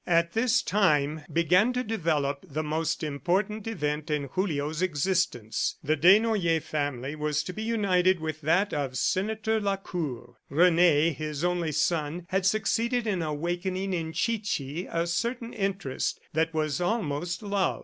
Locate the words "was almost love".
16.51-17.79